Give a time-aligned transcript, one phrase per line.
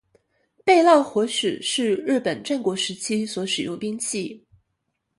[0.65, 4.43] 焙烙火矢是日本战国时代所使用兵器。